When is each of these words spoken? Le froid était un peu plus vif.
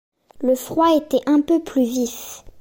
Le 0.41 0.55
froid 0.55 0.95
était 0.97 1.21
un 1.27 1.41
peu 1.41 1.59
plus 1.61 1.83
vif. 1.83 2.43